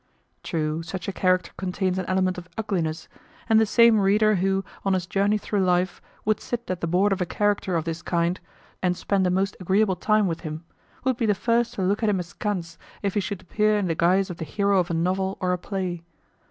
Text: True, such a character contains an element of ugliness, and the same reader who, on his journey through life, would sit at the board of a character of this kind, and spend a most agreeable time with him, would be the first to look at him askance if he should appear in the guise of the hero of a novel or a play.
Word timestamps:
True, 0.41 0.81
such 0.81 1.07
a 1.07 1.13
character 1.13 1.51
contains 1.57 1.99
an 1.99 2.07
element 2.07 2.39
of 2.39 2.49
ugliness, 2.57 3.07
and 3.47 3.59
the 3.59 3.67
same 3.67 3.99
reader 3.99 4.37
who, 4.37 4.65
on 4.83 4.93
his 4.93 5.05
journey 5.05 5.37
through 5.37 5.63
life, 5.63 6.01
would 6.25 6.39
sit 6.39 6.71
at 6.71 6.81
the 6.81 6.87
board 6.87 7.13
of 7.13 7.21
a 7.21 7.25
character 7.27 7.75
of 7.75 7.85
this 7.85 8.01
kind, 8.01 8.39
and 8.81 8.97
spend 8.97 9.27
a 9.27 9.29
most 9.29 9.55
agreeable 9.59 9.95
time 9.95 10.25
with 10.25 10.39
him, 10.39 10.63
would 11.03 11.17
be 11.17 11.27
the 11.27 11.35
first 11.35 11.75
to 11.75 11.83
look 11.83 12.01
at 12.01 12.09
him 12.09 12.19
askance 12.19 12.79
if 13.03 13.13
he 13.13 13.19
should 13.19 13.43
appear 13.43 13.77
in 13.77 13.85
the 13.85 13.93
guise 13.93 14.31
of 14.31 14.37
the 14.37 14.43
hero 14.43 14.79
of 14.79 14.89
a 14.89 14.95
novel 14.95 15.37
or 15.39 15.53
a 15.53 15.57
play. 15.59 16.03